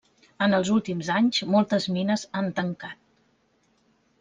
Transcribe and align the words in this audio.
En 0.45 0.55
els 0.59 0.71
últims 0.75 1.11
anys 1.17 1.43
moltes 1.57 1.87
mines 1.99 2.25
han 2.41 2.51
tancat. 2.61 3.01